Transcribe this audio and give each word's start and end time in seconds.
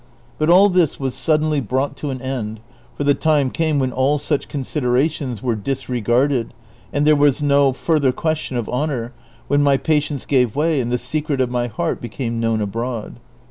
But 0.39 0.49
all 0.49 0.71
tliis 0.71 0.99
was 0.99 1.13
suddenly 1.13 1.61
brought 1.61 1.95
to 1.97 2.09
an 2.09 2.23
end, 2.23 2.59
for 2.95 3.03
the 3.03 3.13
time 3.13 3.51
came' 3.51 3.77
when 3.77 3.91
all 3.91 4.17
such 4.17 4.47
considerations 4.47 5.43
were 5.43 5.53
disregarded, 5.53 6.55
and 6.91 7.05
there 7.05 7.15
was 7.15 7.43
no 7.43 7.71
further 7.71 8.11
question 8.11 8.57
of 8.57 8.67
honor, 8.69 9.13
when 9.47 9.61
my 9.61 9.77
patience 9.77 10.25
gave 10.25 10.55
way 10.55 10.81
and 10.81 10.91
the 10.91 10.97
secret 10.97 11.39
of 11.39 11.51
my 11.51 11.67
heart 11.67 12.01
became 12.01 12.39
known 12.39 12.61
abroad. 12.61 13.19